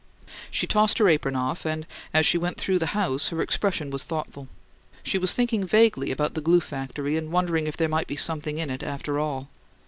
[0.49, 4.01] She tossed her apron off, and as she went through the house her expression was
[4.03, 4.47] thoughtful.
[5.03, 8.57] She was thinking vaguely about the glue factory and wondering if there might be "something
[8.57, 9.47] in it" after all.